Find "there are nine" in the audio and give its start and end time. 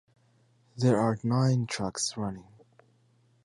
0.77-1.67